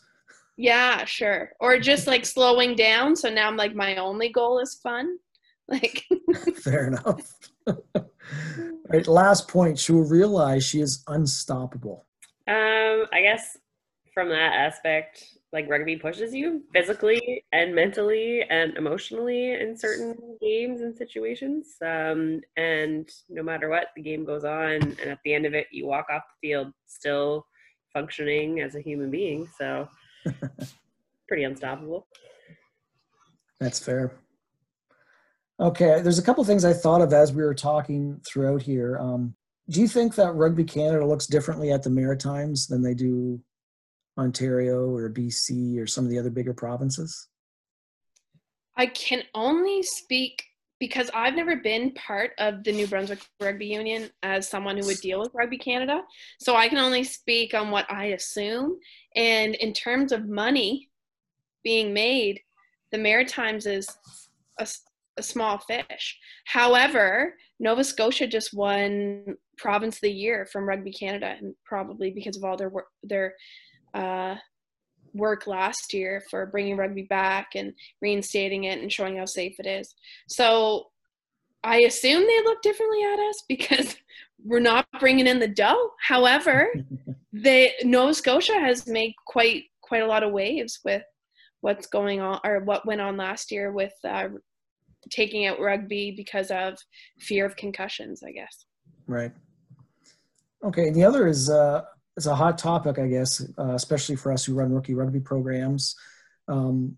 [0.58, 1.52] Yeah, sure.
[1.60, 3.16] Or just like slowing down.
[3.16, 5.18] So now I'm like, my only goal is fun.
[5.72, 6.04] Like
[6.64, 7.32] fair enough.
[7.68, 7.78] All
[8.88, 9.78] right, last point.
[9.78, 12.08] She will realize she is unstoppable.
[12.48, 13.56] Um, I guess
[14.12, 20.82] from that aspect, like rugby pushes you physically and mentally and emotionally in certain games
[20.82, 21.76] and situations.
[21.82, 25.68] Um, and no matter what, the game goes on, and at the end of it,
[25.72, 27.46] you walk off the field still
[27.94, 29.48] functioning as a human being.
[29.58, 29.88] So,
[31.28, 32.08] pretty unstoppable.
[33.60, 34.14] That's fair.
[35.60, 38.98] Okay, there's a couple things I thought of as we were talking throughout here.
[39.00, 39.36] Um,
[39.70, 43.42] do you think that Rugby Canada looks differently at the Maritimes than they do
[44.20, 47.28] Ontario or BC or some of the other bigger provinces?
[48.76, 50.44] I can only speak
[50.80, 55.02] because I've never been part of the New Brunswick Rugby Union as someone who would
[55.02, 56.02] deal with Rugby Canada.
[56.40, 58.80] So I can only speak on what I assume.
[59.16, 60.90] And in terms of money
[61.64, 62.40] being made,
[62.92, 63.90] the Maritimes is
[64.58, 64.68] a,
[65.18, 66.18] a small fish.
[66.46, 72.38] However, Nova Scotia just won Province of the Year from Rugby Canada, and probably because
[72.38, 73.34] of all their work, their
[73.94, 74.36] uh,
[75.14, 79.66] work last year for bringing rugby back and reinstating it and showing how safe it
[79.66, 79.96] is.
[80.28, 80.88] So
[81.64, 83.96] I assume they look differently at us because
[84.44, 85.92] we're not bringing in the dough.
[86.02, 86.74] However,
[87.34, 91.04] they Nova Scotia has made quite quite a lot of waves with
[91.62, 94.30] what's going on or what went on last year with uh,
[95.10, 96.78] taking out rugby because of
[97.20, 98.24] fear of concussions.
[98.24, 98.66] I guess.
[99.08, 99.32] Right.
[100.64, 100.90] Okay.
[100.92, 101.84] The other is uh,
[102.18, 105.96] it's a hot topic, I guess, uh, especially for us who run rookie rugby programs,
[106.48, 106.96] um,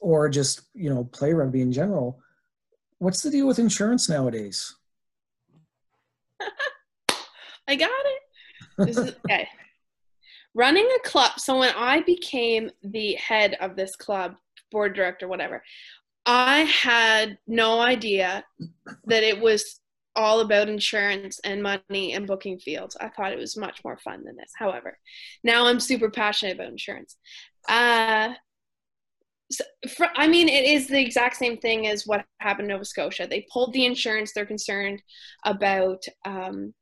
[0.00, 2.20] or just you know play rugby in general.
[2.98, 4.74] What's the deal with insurance nowadays?
[7.68, 8.86] I got it.
[8.86, 9.48] This is, okay.
[10.54, 11.32] Running a club.
[11.38, 14.36] So when I became the head of this club,
[14.70, 15.62] board director, whatever,
[16.24, 18.44] I had no idea
[19.04, 19.80] that it was
[20.16, 22.96] all about insurance and money and booking fields.
[23.00, 24.52] I thought it was much more fun than this.
[24.58, 24.98] However,
[25.44, 27.16] now I'm super passionate about insurance.
[27.68, 28.30] Uh,
[29.50, 29.62] so
[29.96, 33.26] for, I mean, it is the exact same thing as what happened in Nova Scotia.
[33.28, 34.32] They pulled the insurance.
[34.32, 35.02] They're concerned
[35.44, 36.74] about um,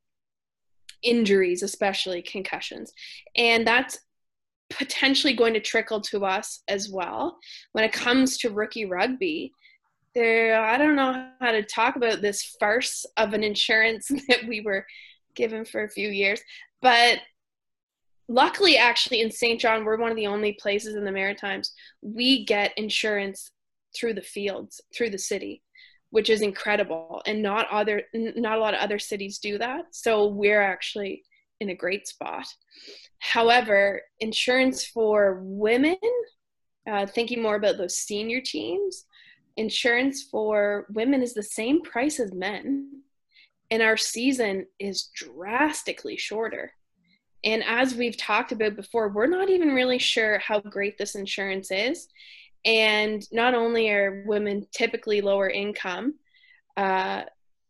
[1.03, 2.91] injuries, especially concussions.
[3.35, 3.99] And that's
[4.71, 7.37] potentially going to trickle to us as well.
[7.73, 9.51] When it comes to rookie rugby,
[10.17, 14.85] I don't know how to talk about this farce of an insurance that we were
[15.35, 16.41] given for a few years.
[16.81, 17.19] But
[18.27, 22.45] luckily, actually, in Saint John, we're one of the only places in the Maritimes we
[22.45, 23.51] get insurance
[23.95, 25.61] through the fields, through the city
[26.15, 30.27] which is incredible and not other not a lot of other cities do that so
[30.27, 31.21] we're actually
[31.59, 32.45] in a great spot
[33.19, 35.97] however insurance for women
[36.89, 39.03] uh, thinking more about those senior teams
[39.57, 43.01] insurance for women is the same price as men
[43.71, 46.71] and our season is drastically shorter
[47.43, 51.69] and as we've talked about before we're not even really sure how great this insurance
[51.71, 52.07] is
[52.65, 56.15] and not only are women typically lower income,
[56.75, 57.23] uh,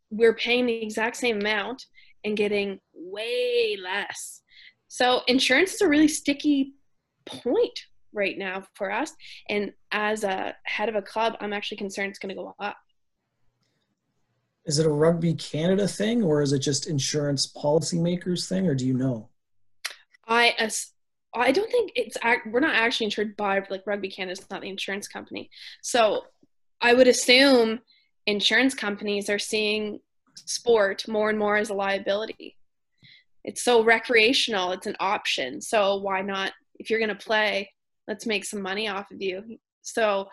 [0.09, 1.85] we're paying the exact same amount
[2.23, 4.41] and getting way less.
[4.87, 6.73] So insurance is a really sticky
[7.25, 7.77] point
[8.15, 9.11] right now for us.
[9.49, 12.77] And as a head of a club, I'm actually concerned it's going to go up.
[14.65, 18.87] Is it a Rugby Canada thing or is it just insurance policymakers thing or do
[18.87, 19.29] you know?
[20.27, 20.55] I
[21.35, 24.69] I don't think it's we're not actually insured by like Rugby Canada is not the
[24.69, 25.49] insurance company.
[25.83, 26.23] So
[26.81, 27.79] I would assume
[28.25, 29.99] insurance companies are seeing
[30.35, 32.57] sport more and more as a liability.
[33.43, 35.61] It's so recreational, it's an option.
[35.61, 37.71] So why not if you're going to play,
[38.07, 39.43] let's make some money off of you.
[39.81, 40.27] So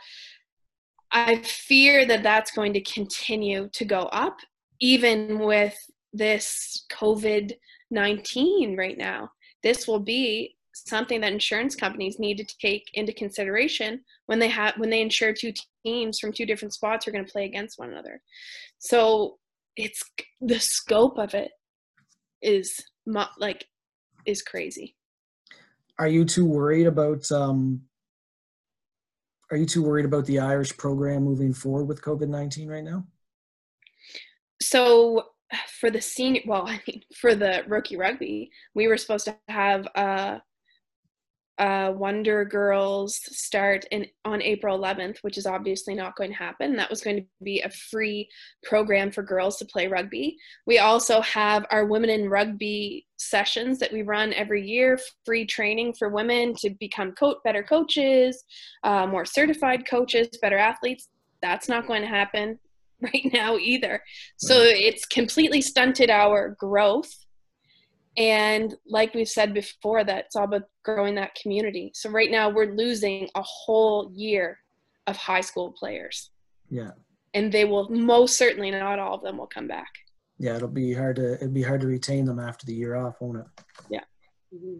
[1.10, 4.38] I fear that that's going to continue to go up
[4.80, 5.76] even with
[6.12, 7.52] this COVID
[7.90, 9.30] 19 right now.
[9.62, 14.74] This will be something that insurance companies need to take into consideration when they have
[14.78, 15.52] when they insure two
[15.84, 18.22] teams from two different spots are going to play against one another
[18.78, 19.38] so
[19.76, 20.02] it's
[20.40, 21.50] the scope of it
[22.40, 22.80] is
[23.38, 23.66] like
[24.26, 24.96] is crazy
[25.98, 27.82] are you too worried about um
[29.50, 33.04] are you too worried about the irish program moving forward with covid-19 right now?
[34.60, 35.24] So
[35.80, 39.86] for the senior well i mean for the rookie rugby we were supposed to have
[39.94, 40.40] a
[41.58, 46.76] uh, Wonder Girls start in on April 11th, which is obviously not going to happen.
[46.76, 48.28] That was going to be a free
[48.64, 50.36] program for girls to play rugby.
[50.66, 55.94] We also have our Women in Rugby sessions that we run every year, free training
[55.98, 58.44] for women to become co- better coaches,
[58.82, 61.08] uh, more certified coaches, better athletes.
[61.42, 62.58] That's not going to happen
[63.00, 64.02] right now either.
[64.38, 67.12] So it's completely stunted our growth
[68.16, 71.92] and like we've said before, that it's all about growing that community.
[71.94, 74.58] So right now we're losing a whole year
[75.06, 76.30] of high school players.
[76.68, 76.90] Yeah.
[77.34, 79.88] And they will most certainly not all of them will come back.
[80.38, 83.20] Yeah, it'll be hard to it'd be hard to retain them after the year off,
[83.20, 83.46] won't it?
[83.88, 84.00] Yeah.
[84.54, 84.78] Mm-hmm.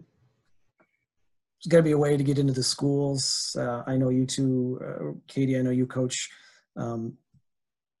[1.63, 3.55] There's got to be a way to get into the schools.
[3.57, 5.57] Uh, I know you two, uh, Katie.
[5.57, 6.29] I know you coach.
[6.75, 7.17] Um,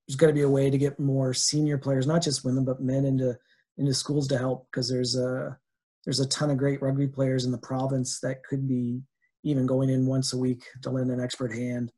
[0.05, 2.81] there's got to be a way to get more senior players, not just women but
[2.81, 3.37] men, into
[3.77, 5.57] into schools to help because there's a
[6.05, 9.01] there's a ton of great rugby players in the province that could be
[9.43, 11.91] even going in once a week to lend an expert hand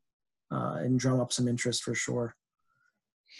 [0.52, 2.34] uh, and drum up some interest for sure.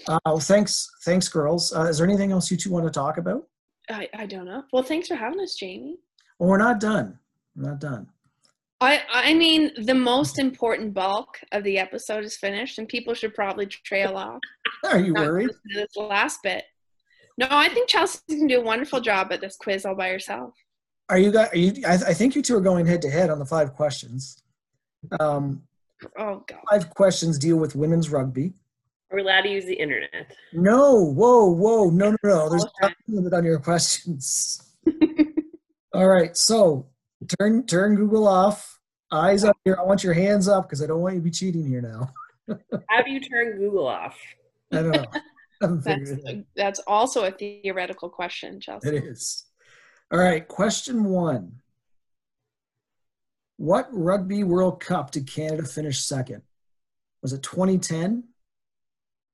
[0.08, 1.72] Uh, well, thanks, thanks, girls.
[1.72, 3.44] Uh, is there anything else you two want to talk about?
[3.88, 4.64] I, I don't know.
[4.72, 5.98] Well, thanks for having us, Jamie.
[6.38, 7.18] Well, we're not done.
[7.54, 8.08] We're not done.
[8.80, 13.34] I I mean, the most important bulk of the episode is finished, and people should
[13.34, 14.40] probably trail off.
[14.84, 15.50] Are you worried?
[15.74, 16.64] This last bit.
[17.38, 20.54] No, I think Chelsea can do a wonderful job at this quiz all by herself.
[21.08, 21.48] Are you guys?
[21.52, 21.72] Are you?
[21.86, 24.42] I, I think you two are going head to head on the five questions.
[25.20, 25.62] Um,
[26.18, 26.58] Oh god.
[26.70, 28.52] five questions deal with women's rugby.
[29.10, 30.34] Are we allowed to use the internet?
[30.52, 32.48] No, whoa, whoa, no, no, no.
[32.50, 32.92] There's Okay.
[33.08, 34.62] a limit on your questions.
[35.94, 36.86] All right, so
[37.38, 38.78] turn turn Google off.
[39.12, 39.76] Eyes up here.
[39.80, 42.12] I want your hands up because I don't want you to be cheating here now.
[42.90, 44.16] How do you turn Google off?
[44.72, 45.04] I don't know.
[45.62, 46.44] I haven't That's figured it out.
[46.54, 48.88] that's also a theoretical question, Chelsea.
[48.88, 49.44] It is.
[50.12, 51.60] All right, question one.
[53.56, 56.42] What Rugby World Cup did Canada finish second?
[57.22, 58.24] Was it 2010,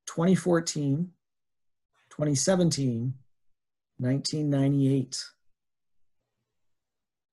[0.07, 1.11] 2014,
[2.11, 3.15] 2017,
[3.99, 5.25] 1998?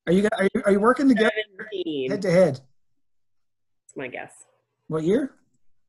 [0.08, 2.10] Are you, are you, are you working together 17.
[2.10, 2.54] head to head?
[2.56, 4.34] That's my guess.
[4.88, 5.36] What year?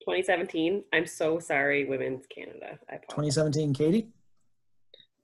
[0.00, 0.84] 2017.
[0.92, 2.78] I'm so sorry, Women's Canada.
[2.90, 3.34] I apologize.
[3.34, 4.08] 2017, Katie?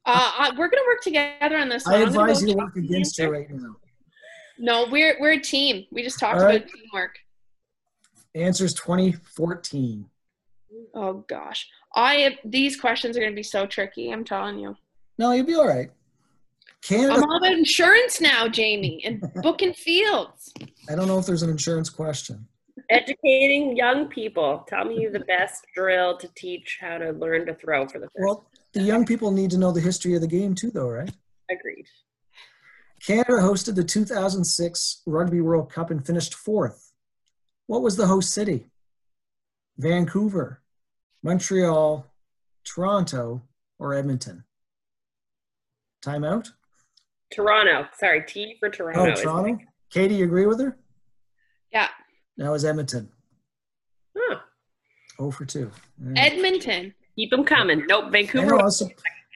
[0.05, 1.85] Uh, I, we're gonna work together on this.
[1.85, 1.95] One.
[1.95, 3.75] I I'm advise go you to work against her right now.
[4.59, 5.85] No, we're we're a team.
[5.91, 6.59] We just talked All right.
[6.59, 7.19] about teamwork.
[8.35, 10.07] Answer's 2014.
[10.95, 14.13] Oh gosh, I these questions are gonna be so tricky.
[14.13, 14.77] I'm telling you.
[15.19, 15.91] No, you'll be all right.
[16.83, 20.53] Canada I'm all about insurance now, Jamie, and booking fields.
[20.89, 22.47] I don't know if there's an insurance question.
[22.91, 24.65] Educating young people.
[24.69, 28.25] Tell me the best drill to teach how to learn to throw for the first.
[28.25, 31.11] Well, the young people need to know the history of the game too, though, right?
[31.51, 31.87] Agreed.
[33.05, 36.93] Canada hosted the 2006 Rugby World Cup and finished fourth.
[37.67, 38.67] What was the host city?
[39.79, 40.63] Vancouver,
[41.23, 42.07] Montreal,
[42.65, 43.43] Toronto,
[43.79, 44.45] or Edmonton?
[46.05, 46.49] Timeout?
[47.33, 47.89] Toronto.
[47.99, 49.13] Sorry, T for Toronto.
[49.13, 49.59] Oh, Toronto.
[49.91, 50.79] Katie, you agree with her?
[52.37, 53.09] That was Edmonton.
[54.17, 54.39] Huh.
[55.19, 55.65] 0 for 2.
[55.65, 55.71] All
[56.11, 56.33] right.
[56.33, 56.95] Edmonton.
[57.17, 57.85] Keep them coming.
[57.89, 58.47] Nope, I, Vancouver.
[58.47, 58.91] know, I, was, su-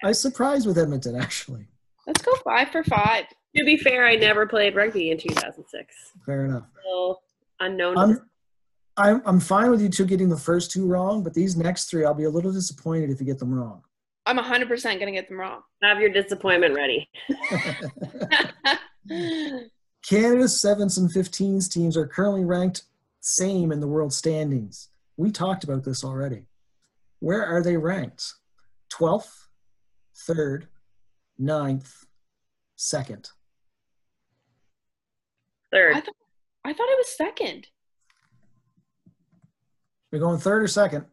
[0.05, 1.67] I was surprised with Edmonton, actually.
[2.07, 3.25] Let's go five for five.
[3.57, 5.95] To be fair, I never played rugby in 2006.
[6.27, 6.65] Fair enough.
[7.61, 7.99] Unknown.
[7.99, 8.21] I'm,
[8.97, 12.05] I'm, I'm fine with you two getting the first two wrong, but these next three,
[12.05, 13.83] I'll be a little disappointed if you get them wrong.
[14.27, 15.63] I'm 100% gonna get them wrong.
[15.83, 17.09] have your disappointment ready.
[20.07, 22.83] Canada's sevens and 15s teams are currently ranked
[23.21, 24.89] same in the world standings.
[25.17, 26.47] We talked about this already.
[27.21, 28.35] Where are they ranked?
[28.93, 29.47] 12th,
[30.29, 30.67] 3rd,
[31.41, 32.05] 9th,
[32.79, 33.31] 2nd.
[35.73, 35.95] Third.
[35.97, 36.15] I thought
[36.65, 37.67] I thought it was second.
[40.13, 41.07] We're going third or second?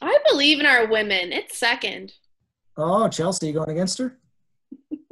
[0.00, 1.32] I believe in our women.
[1.32, 2.12] It's second.
[2.76, 4.18] Oh, Chelsea, you going against her?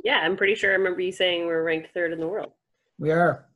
[0.03, 2.53] Yeah, I'm pretty sure I remember you saying we are ranked third in the world.
[2.99, 3.47] We are.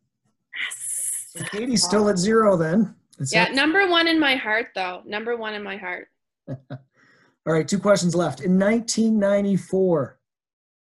[1.51, 2.95] Katie's still at zero then.
[3.31, 5.03] Yeah, number one in my heart, though.
[5.05, 6.09] Number one in my heart.
[6.49, 8.41] All right, two questions left.
[8.41, 10.19] In 1994,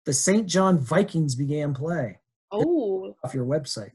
[0.06, 2.18] the Saint John Vikings began play.
[2.52, 3.92] Oh, off your website.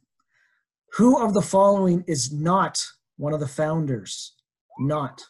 [0.93, 2.83] Who of the following is not
[3.17, 4.33] one of the founders?
[4.79, 5.23] Not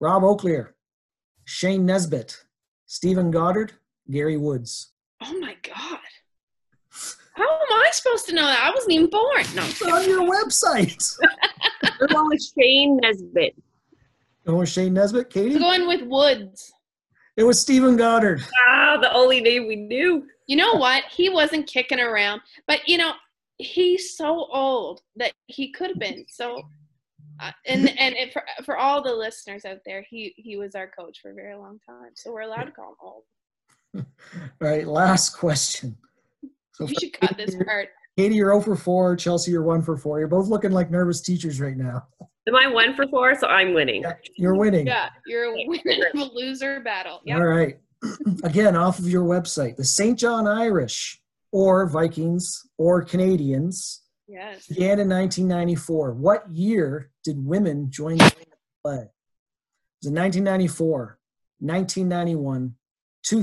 [0.00, 0.74] Rob Oaklear,
[1.44, 2.36] Shane Nesbitt,
[2.86, 3.72] Stephen Goddard,
[4.10, 4.92] Gary Woods.
[5.22, 5.98] oh my God.
[7.34, 8.62] How am I supposed to know that?
[8.64, 9.44] I wasn't even born.
[9.54, 9.62] No.
[9.64, 11.16] It's on your website.
[12.00, 13.54] We're going with Shane Nesbitt.
[14.46, 15.58] oh, Shane Nesbitt, I'm Katie?
[15.58, 16.72] going with Woods.
[17.36, 18.42] It was Stephen Goddard.
[18.66, 20.26] Ah, the only name we knew.
[20.46, 21.04] You know what?
[21.10, 23.12] He wasn't kicking around, but you know,
[23.58, 26.24] he's so old that he could have been.
[26.28, 26.62] So,
[27.42, 30.88] uh, and and it, for for all the listeners out there, he he was our
[30.98, 32.12] coach for a very long time.
[32.14, 33.24] So we're allowed to call him old.
[34.34, 35.96] All right, last question.
[36.76, 37.88] So We should cut this part.
[38.18, 39.16] Katie, you're 0 for 4.
[39.16, 40.18] Chelsea, you're 1 for 4.
[40.18, 42.06] You're both looking like nervous teachers right now.
[42.48, 43.34] Am I one for four?
[43.34, 44.02] So I'm winning.
[44.02, 44.86] Yeah, You're winning.
[44.86, 47.20] Yeah, you're a winner of a loser battle.
[47.24, 47.38] Yeah.
[47.38, 47.80] All right.
[48.44, 51.20] Again, off of your website, the Saint John Irish
[51.50, 54.68] or Vikings or Canadians Yes.
[54.68, 56.12] began in 1994.
[56.12, 58.32] What year did women join the
[58.84, 58.94] play?
[58.94, 59.10] It
[60.02, 61.18] Was it 1994,
[61.58, 62.74] 1991,
[63.24, 63.42] two,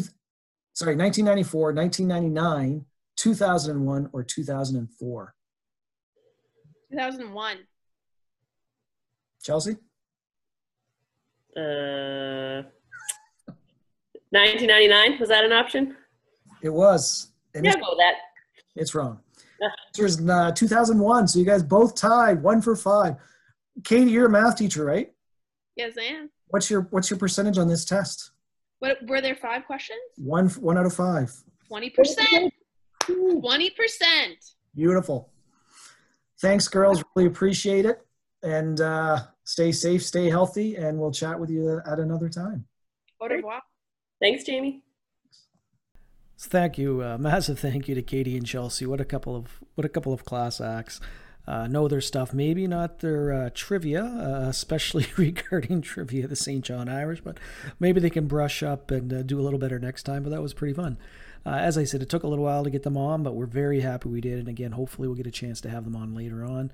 [0.75, 2.85] sorry, 1994, 1999,
[3.23, 5.35] 2001, or 2004?
[6.91, 7.57] 2001.
[9.41, 9.71] Chelsea?
[11.55, 12.63] Uh,
[14.31, 15.95] 1999 was that an option?
[16.61, 17.29] It was.
[17.55, 18.15] And Yeah, go that.
[18.75, 19.19] it's wrong.
[19.61, 21.29] It was uh, 2001.
[21.29, 23.15] So you guys both tied, one for five.
[23.85, 25.13] Katie, you're a math teacher, right?
[25.77, 26.29] Yes, I am.
[26.47, 28.31] What's your what's your percentage on this test?
[28.79, 30.01] What were there five questions?
[30.17, 31.31] One one out of five.
[31.71, 32.51] 20%.
[33.07, 33.69] 20%.
[34.75, 35.29] Beautiful.
[36.41, 37.03] Thanks, girls.
[37.15, 38.05] Really appreciate it.
[38.43, 42.65] And uh, stay safe, stay healthy, and we'll chat with you at another time.
[43.21, 43.61] Au revoir.
[44.19, 44.83] Thanks, Jamie.
[46.35, 48.85] So thank you, uh, massive thank you to Katie and Chelsea.
[48.85, 50.99] What a couple of what a couple of class acts.
[51.45, 56.63] Uh, know their stuff, maybe not their uh, trivia, uh, especially regarding trivia, the Saint
[56.63, 57.37] John Irish, but
[57.79, 60.23] maybe they can brush up and uh, do a little better next time.
[60.23, 60.97] But that was pretty fun.
[61.45, 63.45] Uh, as I said, it took a little while to get them on, but we're
[63.45, 64.39] very happy we did.
[64.39, 66.71] And again, hopefully, we'll get a chance to have them on later on.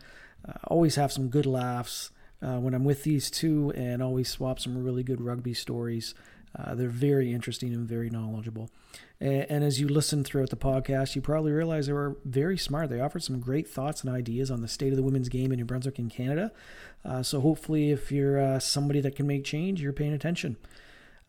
[0.47, 2.11] Uh, always have some good laughs
[2.41, 6.13] when I'm with these two, and always swap some really good rugby stories.
[6.73, 8.69] they're very interesting and very knowledgeable.
[9.21, 12.89] And, as you listen throughout the podcast, you probably realize they were very smart.
[12.89, 15.57] They offered some great thoughts and ideas on the state of the women's game in
[15.57, 16.53] New Brunswick and Canada.
[17.03, 20.55] Uh, so hopefully, if you're uh, somebody that can make change, you're paying attention.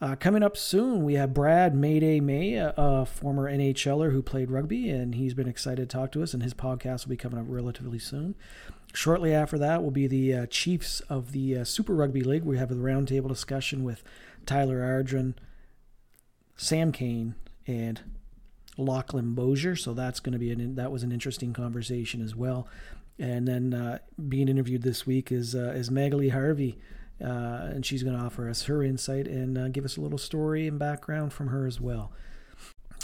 [0.03, 4.51] Uh, coming up soon, we have Brad Mayday May, a, a, former NHLer who played
[4.51, 7.39] rugby, and he's been excited to talk to us, and his podcast will be coming
[7.39, 8.35] up relatively soon.
[8.95, 12.45] Shortly after that will be the uh, Chiefs of the uh, Super Rugby League.
[12.45, 14.03] We have a roundtable discussion with
[14.47, 15.35] Tyler Ardron,
[16.57, 17.35] Sam Cane,
[17.67, 18.01] and
[18.79, 19.79] Lachlan Boshier.
[19.79, 22.67] So that's going to be an that was an interesting conversation as well.
[23.19, 23.99] And then uh,
[24.29, 26.79] being interviewed this week is uh, is Magali Harvey,
[27.23, 30.19] uh, and she's going to offer us her insight and uh, give us a little
[30.19, 32.13] story and background from her as well.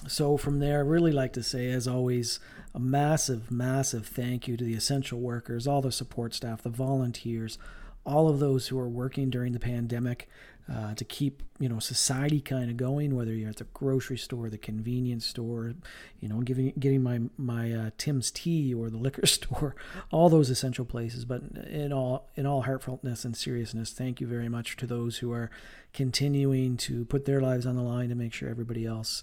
[0.09, 2.39] So from there, I really like to say, as always,
[2.75, 7.59] a massive, massive thank you to the essential workers, all the support staff, the volunteers,
[8.05, 10.29] all of those who are working during the pandemic
[10.73, 13.15] uh, to keep you know society kind of going.
[13.15, 15.75] Whether you're at the grocery store, the convenience store,
[16.21, 19.77] you know, giving getting my my uh, Tim's tea or the liquor store,
[20.11, 21.25] all those essential places.
[21.25, 25.33] But in all in all heartfeltness and seriousness, thank you very much to those who
[25.33, 25.51] are
[25.93, 29.23] continuing to put their lives on the line to make sure everybody else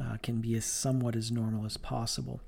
[0.00, 2.40] uh, can be as somewhat as normal as possible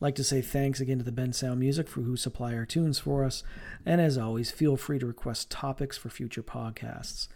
[0.00, 3.24] like to say thanks again to the Bensound Music for who supply our tunes for
[3.24, 3.42] us.
[3.84, 7.28] And as always, feel free to request topics for future podcasts.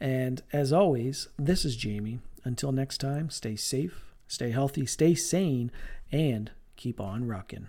[0.00, 2.20] And as always, this is Jamie.
[2.44, 5.70] Until next time, stay safe, stay healthy, stay sane,
[6.12, 7.68] and keep on rocking.